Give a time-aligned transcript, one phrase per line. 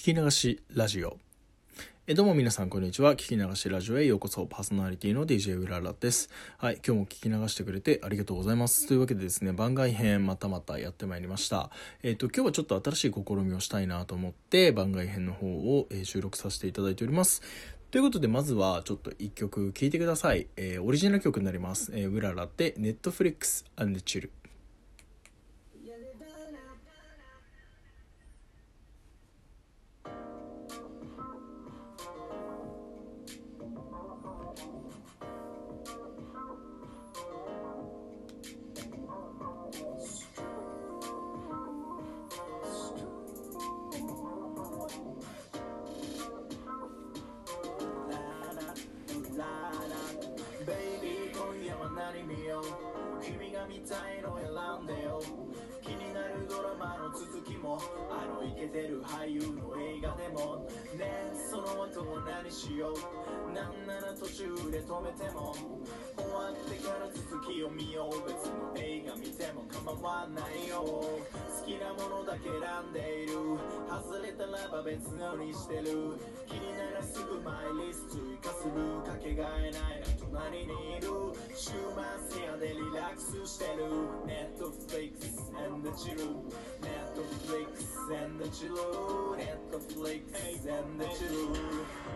[0.00, 1.18] 聞き流しラジオ。
[2.06, 3.12] えどうも皆さんこんにちは。
[3.12, 4.46] 聞き流しラジオへようこそ。
[4.46, 6.30] パーソナリティの DJ うららです。
[6.56, 8.88] はい今日も聞き流してくれてありがとうございます。
[8.88, 11.68] というわけでですね番外編またまたやってまいりました。
[12.02, 17.42] えっ、と今日はちょっと新しい試みをしたいなと思って番外編の方を、え収録させていただいております。
[17.90, 24.30] ということでまずはちょっと一曲聴いてください、えーオリジナル曲になります、えー、うららで Netflix and Chill
[58.50, 61.30] イケてる俳優の映画でもね。
[61.50, 65.52] その後は何しようなんなら途中で止めても
[66.14, 71.18] 終わってから続きを見よう別の映画見ても構わないよ好
[71.66, 72.54] きなものだけ選
[72.86, 73.34] んでいる
[73.90, 76.14] 外れたらば別のにしてる
[76.46, 81.10] 気にならすぐマイリスト追加するかけがえないな隣にいる
[81.56, 81.74] 週
[82.30, 83.90] 末部屋でリラックスしてる
[84.22, 86.46] Netflix and the chill
[86.78, 87.19] Netflix
[88.12, 91.54] and the chill Netflix and the chill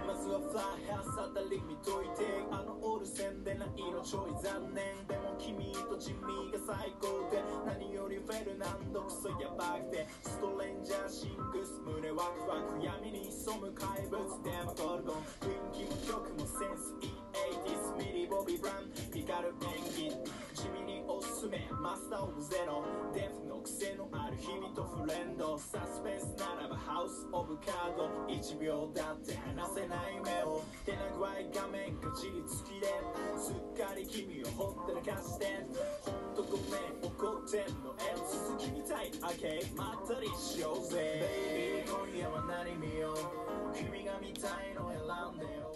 [0.06, 5.06] まずはフライハウスあたり見といてあのオール線でないのちょい残念。
[5.06, 7.42] でも君とジミーが最高で。
[7.67, 10.06] 何よりフェルナンドクソやばくて。
[10.23, 12.84] ストレンジャーシングス胸ワクワク。
[12.84, 14.42] 闇に潜む怪物。
[14.42, 17.23] デマゴルゴン雰囲気も曲もセンスいい。
[17.45, 20.17] 80s ミリボビー・ブラン光る演技
[20.56, 32.89] 地味におすすめマスター・オブ・ゼロデフの癖のある日々とフレンドサスペンスならばハウス・オブ・カード1秒だって離せない目を手な具合画面かじりつきで
[33.36, 35.69] すっかり君をほったらかして
[36.01, 43.77] ほんとごめん怒ってんのえ続きみたい OK まったりしようぜ Baby 今夜は何見よう？
[43.77, 44.96] 君が見たいの選
[45.36, 45.73] んでよ。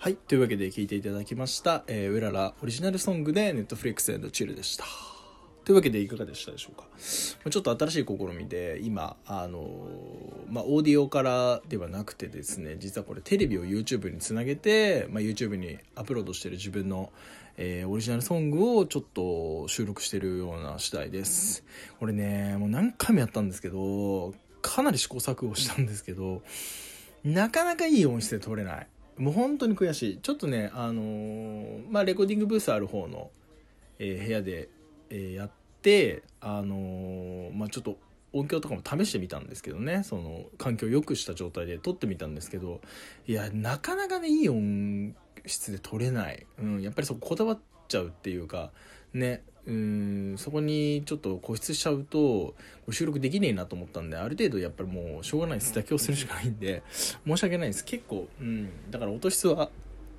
[0.00, 0.14] はい。
[0.14, 4.84] というわけで聴いていただきました、えー、うららオリジナルソングで Netflix and Chill でした。
[5.64, 6.86] というわけでいかがでしたでしょうか。
[7.50, 9.68] ちょっと新しい試みで、今、あの
[10.48, 17.10] まあ、オーディオからではなくてですね、実はこれテレビを YouTube につなげて、まあ、YouTube にアップロードしてる自分の、
[17.56, 21.64] えーオリジナルソングをちょっと収録してるような次第です。
[21.98, 24.32] これね、もう何回もやったんですけど、
[24.62, 26.42] かなり試行錯誤したんですけど、
[27.24, 28.86] なかなかいい音質で撮れない。
[29.18, 30.18] もう本当に悔しい。
[30.18, 33.30] ちょっとね、あのーまあ、レコーディングブースある方の、
[33.98, 34.68] えー部屋で、
[35.10, 35.50] えーやっ
[35.82, 37.98] て、あのーまあ、ちょっと
[38.32, 42.80] 音響とかも試してみたんですけどね、その環境を良くした状態で撮ってみたんですけど、
[43.26, 45.14] いや、なかなかね、いい音
[45.46, 46.46] 質で撮れない。
[46.60, 47.58] うん、やっぱりそここだわっ
[47.88, 48.70] ちゃうっていうか、
[49.14, 52.54] ね、うん、そこにちょっと固執しちゃうと、
[52.90, 55.78] 収録できねえなと思ったんで、ある程度やっぱりもうしょうがないです。
[55.78, 56.82] 妥協するしかないんで、
[57.26, 57.84] 申し訳ないです。
[57.84, 59.68] 結構、うん、だから音質は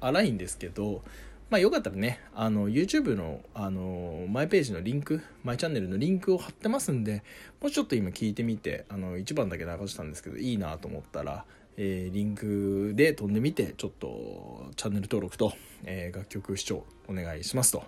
[0.02, 1.02] 荒いんですけど、
[1.50, 7.24] まあよかったらね、あの、YouTube の、あの、マイページのリンク、マイチャンネルのリンクを貼ってますんで、
[7.60, 11.46] もうちょっと今聞いてみて、あの、一番だけ流したんですけど、いいなと思ったら、
[11.76, 15.54] えーリンクで飛んでみて、ちょっと、チャンネル登録と、
[15.86, 17.84] えー楽曲視聴お願いしますと。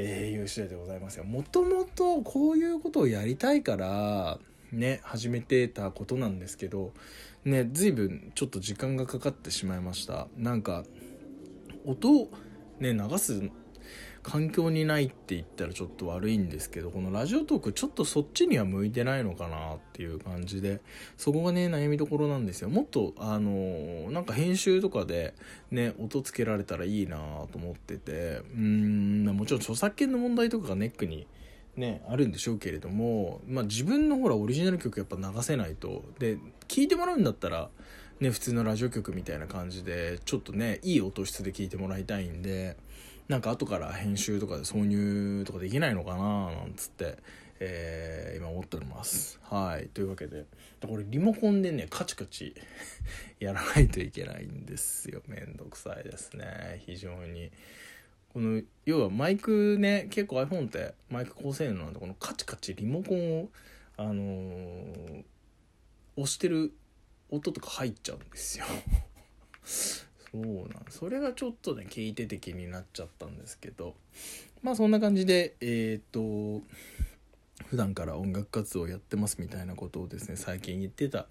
[0.00, 1.24] えーいう次第でございますよ。
[1.24, 4.38] もともとこういうことをやりたいから、
[4.70, 6.92] ね、始めてたことなんですけど、
[7.44, 10.28] ね、随分ちょっと時間がかかってしまいました。
[10.36, 10.84] なんか、
[11.84, 12.28] 音
[12.78, 13.50] ね、流す
[14.28, 20.82] 環境にないって言ったらちょっと悪いんですけど、このラジオトークちょっとそっちには向いてないのかなっていう感じで、
[21.16, 22.68] そこがね、悩みどころなんですよ。
[22.68, 25.32] もっと、あの、なんか編集とかで
[25.70, 27.16] ね、音つけられたらいいな
[27.50, 31.26] と思ってて、うーん、もちろん著作権の問題とかがネックに
[31.76, 36.04] ね、あるんでしょうけれども、まあ自分のほらオリジナル曲やっぱ流せないと。
[36.18, 36.36] で、
[36.66, 37.70] 聴いてもらうんだったら、
[38.20, 42.76] ね、普通のラジオ局みたいな感じで、ちょっとね、いい音質で聴いてもらいたいんで、
[43.28, 47.18] なんか後から編集とかで挿入とかできないのかななんつって、
[47.60, 49.38] えー今思っております。
[49.42, 49.88] はい。
[49.88, 50.46] というわけで、
[50.80, 52.54] これリモコンでね、カチカチ
[53.40, 55.22] やらないといけないんですよ。
[55.26, 56.82] めんどくさいですね。
[56.86, 57.50] 非常に。
[58.32, 63.48] この、要はマイクね、結構 iPhone ってマイク高性能なんで、このカチカチリモコンを、
[63.96, 65.24] あのー
[66.16, 66.72] 押してる
[67.30, 68.64] 音とか入っちゃうんですよ。
[70.32, 73.94] そうなんそれがちょっとね聞いてて気になっちゃったんですけど
[74.62, 76.62] まあそんな感じでえっ、と
[77.66, 81.26] 普段から音楽活動をやってますみたいなことをですね最近言ってた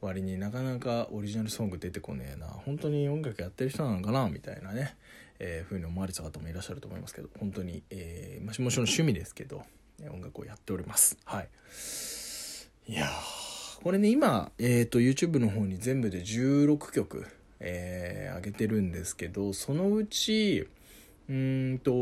[0.00, 2.46] 割になかなかオリジナルソング出てこねえな。
[2.46, 4.96] 本当に音楽やってる人なのかなみたいなね、
[5.38, 9.62] えー、ふうに思われた方もいらっしゃると思いますけど本当に、えー、もちろん趣味ですけど
[10.10, 11.16] 音楽をやっております。
[11.24, 11.48] はい。
[12.88, 13.08] いや
[13.82, 17.26] これね今、えーと、YouTube の方に全部で16曲、
[17.64, 20.66] えー、上げてるんですけどそのうち
[21.28, 21.92] うんと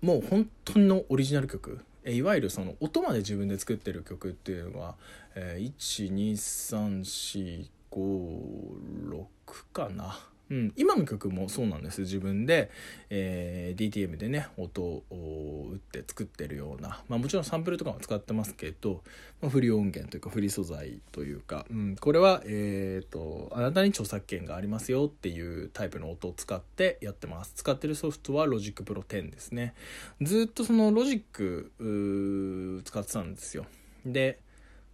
[0.00, 1.80] もう本当のオリジナル曲。
[2.06, 4.94] いわゆるその音まで自分で作ってる曲っていうのが、
[5.34, 9.26] えー、12345 6
[9.72, 10.18] かな。
[10.50, 12.02] うん、今の曲もそうなんです。
[12.02, 12.70] 自分で、
[13.10, 15.02] えー、DTM でね音を
[15.70, 19.02] 打って作ってるような、まあ、もちろんサンプルとかも使ってますけど、
[19.40, 27.52] まあ、フリー音源というかフリー素材というか、うん、これは、えーと、あなたに著作権がありますよっていうタイプの音を使ってやってます。
[27.56, 29.74] 使ってるソフトは Logic Pro 10ですね。
[30.22, 33.66] ずっとその Logic 使ってたんですよ。
[34.06, 34.40] で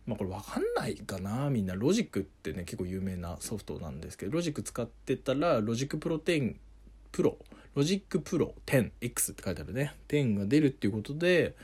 [0.06, 1.50] まあこれ分かんないかな。
[1.50, 6.54] みんなロジックってね結構有名なソフトなんですけどロジック使ってたらロジックプロ10
[7.12, 7.38] プロ
[7.74, 9.94] ロジックプロ 10X って書いてあるね。
[10.08, 11.54] 10が出るっていうことで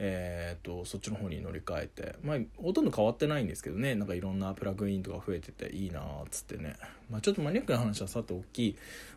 [0.00, 2.14] えーと、そっちの方に乗り換えて。
[2.22, 3.94] まあほとんど変わってないんですけどね。
[3.96, 6.76] なんかいろんなプラグインとか増えてていいなっつってね、
[7.10, 8.76] まあ、ちょっとマニアックな話はさておき、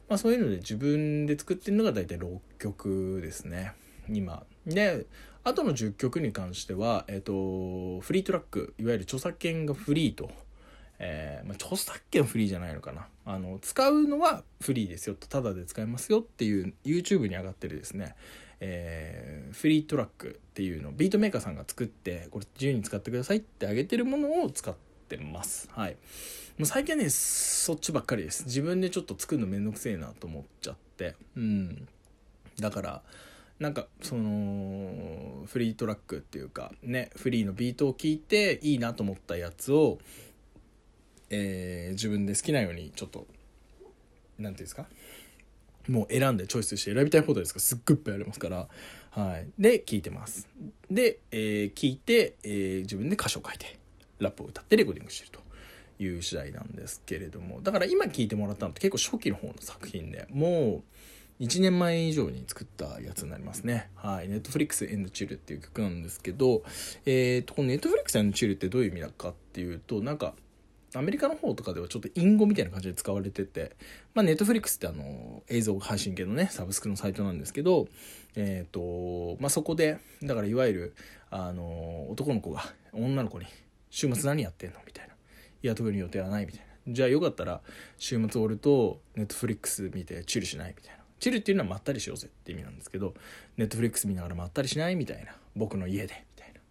[0.10, 3.74] まあ、そういうので自分で作ってるのが大体6曲ですね。
[4.10, 5.06] 今で
[5.44, 10.30] あとの10曲に関しては、えっ、ー、と、フリートラック、いわゆる著作権がフリーと、
[11.00, 13.08] えー、まあ、著作権フリーじゃないのかな。
[13.26, 18.16] あの、使うのはフリーですよと、ただで使えますよっていう YouTube に上がってるですね、
[18.60, 24.76] えー、フリートラックっていうのビートメーカーさんが作って、これ自由に使ってくださいってあげてるものを使っ
[25.10, 25.70] てます。
[25.72, 25.94] はい。
[26.60, 28.46] もう最近はね、そっちばっかりです。
[28.46, 31.16] 自分でちょっと作るのめんどくせえなと思っちゃって。
[31.36, 31.88] うん。
[32.60, 33.02] だから、
[33.62, 40.00] なんかそのフリートラックっていうかねフリーのビートを聴いていいなと思ったやつを、
[41.30, 43.28] え、自分で好きなようにちょっと
[44.40, 44.88] 何ていうんですか？
[45.88, 48.68] もう選んでチョイスして選びたい放題ですからすっごいいっぱいありますから、
[49.12, 50.48] はい、で聴いてます。
[50.90, 53.78] で、え、聞いて、えー、自分で歌詞を書いて
[54.18, 55.40] ラップを歌ってレコーディングしてると
[56.04, 57.62] いう次第なんですけれども。
[57.62, 60.84] だから今聴いてもらったのって結構初期の方の作品でもう
[61.42, 63.90] 1年前以上に作ったやつになりますね。
[63.96, 64.30] はい。
[64.30, 66.62] Netflix and Chill っていう曲なんですけど、
[67.06, 70.36] えっ、ー、と、この Netflix and Chill ってどういう意味だかっていうと、なんか、
[70.94, 73.76] アメリカの方とかではちょっと隠語みたいな感じで使われてて、
[74.14, 77.88] まあ、ネットフリックスってあの、映像配信系のね、サブスクのサイトなんですけど、
[78.36, 80.96] えっ、ー、と、まあ、そこで、だからいわゆる、
[81.32, 83.48] あの、男の子が女の子に、
[83.90, 84.80] 週末何やってんの？
[84.86, 85.14] みたいな。
[85.64, 86.46] いや、特に予定はない？
[86.46, 86.94] みたいな。
[86.94, 87.62] じゃあよかったら、
[87.98, 90.74] 週末おると、ネットフリックス見てチルしない？
[90.76, 91.01] みたいな。
[91.22, 93.14] チルっていうのはまったりしようぜって意味なんですけど、
[93.56, 95.36] ネットフリックス見ながらまったりしないみたいな。
[95.56, 96.26] 僕の家で。
[96.36, 96.60] みたいな。
[96.60, 96.64] っ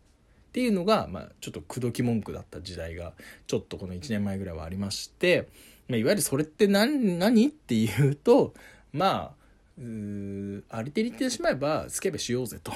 [0.52, 3.14] ていうのが、まあ、ちょっと口説き文句だった時代が、
[3.46, 5.48] ちょっとこの1年前ぐらいはありまして、
[5.88, 8.52] まあ、いわゆるそれって何、何っていうと、
[8.92, 9.40] まあ、
[9.78, 12.72] うありてりってしまえば、スケベしようぜと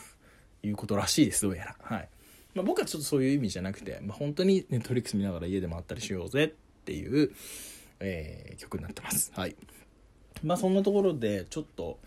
[0.62, 1.76] いうことらしいです、どうやら。
[1.80, 2.08] はい。
[2.54, 6.50] まあ、僕はちょっとそういう意味じゃなくて、まあ、本当にネットフリックス見ながら家でまったりしようぜっ
[6.84, 7.32] ていう、
[8.00, 9.32] えー、曲になってます。
[9.34, 9.56] はい。
[10.46, 11.98] まあそんなところでちょっと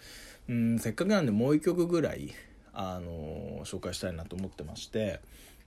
[0.48, 2.34] うんせっかくなんでもう一曲ぐらい
[2.74, 5.20] あの紹介したいなと思ってまして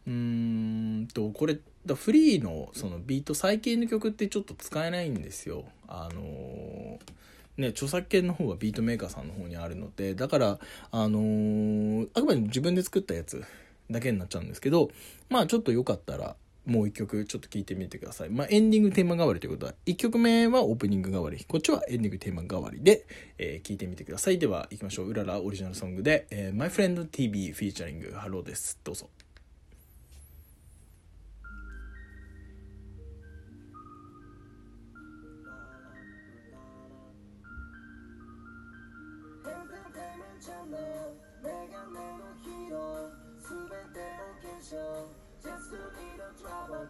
[0.07, 1.59] うんとこれ
[1.95, 5.65] フリーのそのビート最近の曲ってちょっと使えないんですよ。
[5.87, 6.99] あの
[7.59, 10.59] ね著作権の方はビートメーカーさんの方にあるのでだから
[10.91, 13.45] あのあくまで自分で作ったやつ
[13.91, 14.91] だけになっちゃうんですけど
[15.29, 18.31] まあちょっとよかったらもう一曲ちょっと聴いてみてください。
[18.31, 23.07] まあ、エンディングテーマ代わりということは、一曲目はオープニング代わり、こっちはエンディングテーマ代わりで、
[23.39, 24.39] えー、聴いてみてください。
[24.39, 25.09] では、行きましょう。
[25.09, 28.79] うららオリジナルソングで、えー、My Friend TV フィーチャリングハローです。
[28.85, 29.11] どうぞ。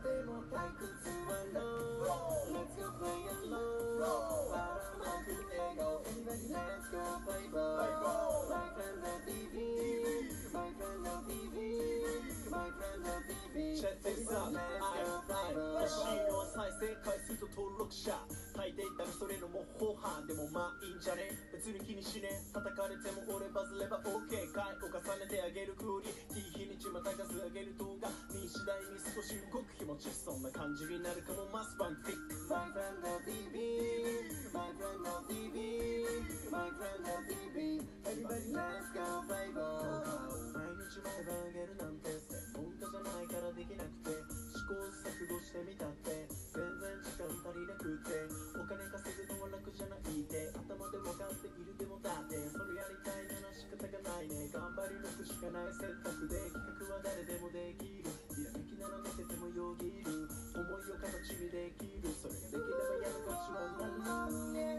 [0.00, 0.88] でも退屈
[1.28, 1.60] は No
[2.48, 4.00] Let's go play alone
[4.48, 6.96] ばらまく笑顔 Everybody let's go
[7.28, 7.76] play ball
[8.48, 9.68] My friend the TV
[10.48, 11.76] My friend the TV
[12.48, 18.16] My friend the TV Check this out I'm fine 欲しいのは再生回数と登録者
[18.56, 21.28] 大抵ダメそれの模倣犯でもまあいいんじゃね
[21.62, 33.62] 別に気にしねえ叩かれても俺バズれば OK 回を重ねてあげるクーリいい日にちまた数上げる動画に次第に少し動く気持ちそんな感じになるかもマスバンティック My friend the TV
[34.50, 37.78] My friend the TV My friend the TV
[38.10, 40.02] Everybody let's go play ball
[40.58, 44.18] 毎日毎晩あげるなんて専門家じゃないからできなくて
[44.50, 48.01] 試行錯誤してみたって全然時間足りなくて
[55.42, 64.22] かない選択で企画は誰でもできるひらめきなら寝ててもよぎる思いを形にできるそれができればやる価値は何
[64.54, 64.78] エ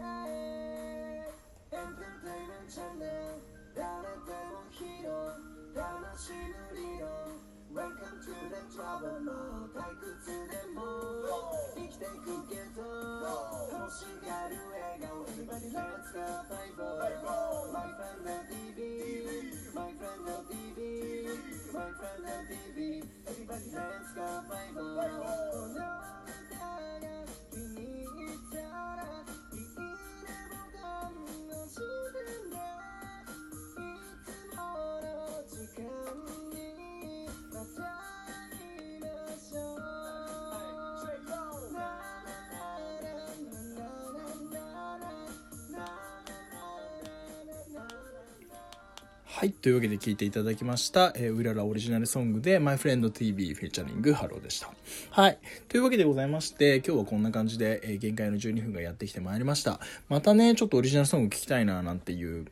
[1.68, 3.44] ターテイメントチャンネル
[3.76, 5.04] 誰でもヒー。
[5.04, 7.12] ロー魂の理論
[7.76, 10.80] Welcome to the trouble もう退屈でも
[11.76, 12.88] 生きていくけど
[13.68, 17.20] 楽しがる笑顔 Everybody let's go bye bye
[17.68, 18.63] My friend the DB My
[20.04, 21.26] friend of DB,
[21.72, 22.78] my friend of DB,
[23.40, 25.00] even hands got my ball.
[25.00, 25.90] Oh no,
[26.52, 27.24] no,
[49.36, 49.50] はい。
[49.50, 54.70] というわけで聴いていただきました、えー、うららオリジナルソングで、My Friend TV フィーチャリングハローでした。
[55.10, 55.38] はい。
[55.68, 59.80] というわけでございまして、今日はこんな感じで、えー限界の12分がやってきてまいりました。
[60.08, 62.46] またね、ちょっとオリジナルソング聴きたいな、なんていう、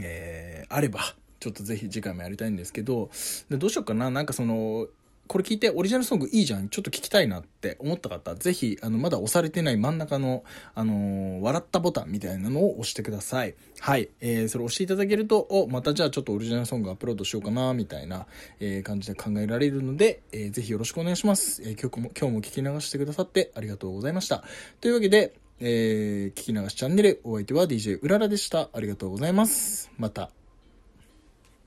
[0.00, 3.08] えーあれば、ちょっとぜひ次回もやりたいんですけど、
[3.48, 4.88] でどうしようかな、なんかその、
[5.30, 10.42] これ聞いてオリジナルソングいいじゃん、ちょっと聞きたいなって思った方、ぜひ、あの、まだ押されてない真ん中の、
[10.74, 13.54] あのー笑ったボタンみたいなのを押してください。
[13.78, 14.08] はい。
[14.20, 18.26] えー、それ押していただけると、お、またじゃあちょっとオリジナルソングアップロードしようかな、みたいな、
[18.58, 21.62] えー感じで考えられるので、えーぜひよろしくお願いします。
[21.62, 24.42] えー今日も、今日も聞き流してくださってありがとうございました。
[24.80, 28.68] というわけで、えー聞き流しチャンネル、お相手は DJ うららでした。
[28.72, 29.92] ありがとうございます。
[29.96, 30.39] また。